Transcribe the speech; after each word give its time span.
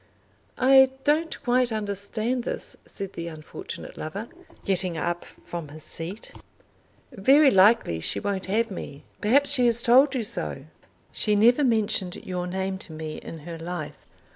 "I 0.57 0.89
don't 1.03 1.39
quite 1.43 1.71
understand 1.71 2.43
this," 2.43 2.75
said 2.87 3.13
the 3.13 3.27
unfortunate 3.27 3.97
lover, 3.97 4.29
getting 4.65 4.97
up 4.97 5.25
from 5.43 5.67
his 5.67 5.83
seat. 5.83 6.33
"Very 7.11 7.51
likely 7.51 7.99
she 7.99 8.19
won't 8.19 8.47
have 8.47 8.71
me. 8.71 9.03
Perhaps 9.21 9.51
she 9.51 9.67
has 9.67 9.83
told 9.83 10.15
you 10.15 10.23
so." 10.23 10.65
"She 11.11 11.35
never 11.35 11.63
mentioned 11.63 12.15
your 12.15 12.47
name 12.47 12.79
to 12.79 12.91
me 12.93 13.17
in 13.17 13.41
her 13.41 13.59
life. 13.59 14.07